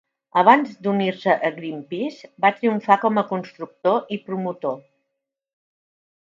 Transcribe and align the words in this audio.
Abans 0.41 0.69
d'unir-se 0.85 1.35
a 1.49 1.51
Greenpeace, 1.57 2.31
va 2.47 2.51
triomfar 2.57 2.99
com 3.05 3.23
a 3.23 3.27
constructor 3.35 4.03
i 4.17 4.21
promotor. 4.31 4.77